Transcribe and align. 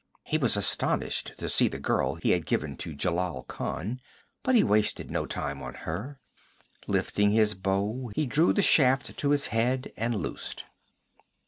He 0.23 0.39
was 0.39 0.57
astonished 0.57 1.37
to 1.37 1.47
see 1.47 1.67
the 1.67 1.77
girl 1.77 2.15
he 2.15 2.31
had 2.31 2.47
given 2.47 2.75
to 2.77 2.95
Jelal 2.95 3.43
Khan, 3.47 4.01
but 4.41 4.55
he 4.55 4.63
wasted 4.63 5.11
no 5.11 5.27
time 5.27 5.61
on 5.61 5.75
her. 5.75 6.19
Lifting 6.87 7.29
his 7.29 7.53
bow 7.53 8.11
he 8.15 8.25
drew 8.25 8.51
the 8.51 8.63
shaft 8.63 9.15
to 9.17 9.31
its 9.31 9.49
head 9.53 9.93
and 9.95 10.15
loosed. 10.15 10.65